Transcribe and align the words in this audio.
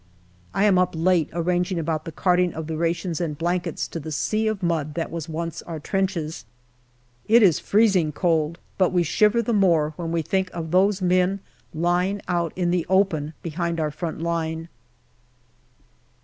I 0.51 0.63
am 0.65 0.79
up 0.79 0.93
late 0.97 1.29
arranging 1.31 1.77
about 1.77 2.05
the 2.05 2.11
carting 2.11 2.55
of 2.55 2.65
the 2.65 2.75
rations 2.75 3.21
and 3.21 3.37
blankets 3.37 3.87
to 3.89 3.99
the 3.99 4.11
sea 4.11 4.47
of 4.47 4.63
mud 4.63 4.95
that 4.95 5.11
was 5.11 5.29
once 5.29 5.61
our 5.61 5.79
trenches. 5.79 6.43
It 7.27 7.43
is 7.43 7.59
freezing 7.59 8.11
cold, 8.11 8.57
but 8.79 8.91
we 8.91 9.03
shiver 9.03 9.43
the 9.43 9.53
more 9.53 9.93
when 9.97 10.11
we 10.11 10.23
think 10.23 10.49
of 10.55 10.71
those 10.71 11.03
men 11.03 11.39
lying 11.71 12.19
out 12.27 12.51
in 12.55 12.71
the 12.71 12.83
open 12.89 13.35
behind 13.43 13.79
our 13.79 13.91
front 13.91 14.19
line. 14.23 14.69